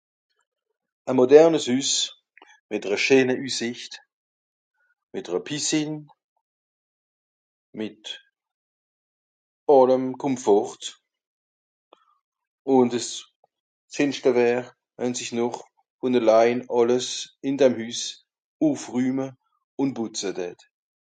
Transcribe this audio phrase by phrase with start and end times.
[1.09, 1.91] e mordernes Hüss
[2.69, 3.93] mìt ere scheene Üssicht,
[5.13, 5.97] mìt ere Piscine,
[7.79, 8.03] mìt
[9.77, 10.81] àllem Komfort.
[12.73, 13.09] Ùn dìss
[13.93, 14.63] scheenschte wär,
[14.99, 15.57] wenn sich noch
[15.99, 17.07] von allein àlles
[17.47, 18.01] ìn dem Hüss
[18.67, 19.27] ùffrühme
[19.81, 20.59] ùn pùtze tät.